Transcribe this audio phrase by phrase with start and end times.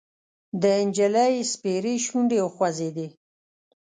[0.61, 3.07] د نجلۍ سپېرې شونډې وخوځېدې: